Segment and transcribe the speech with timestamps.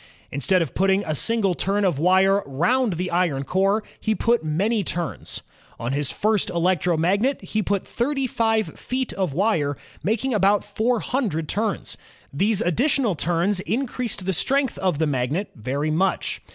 [0.31, 4.83] Instead of putting a single turn of wire round the iron core, he put many
[4.83, 5.41] turns.
[5.79, 11.47] On his first electromagnet he put thirty five feet of wire, making about four himdred
[11.47, 11.97] turns.
[12.33, 16.41] These additional turns in creased the strength of the magnet very much.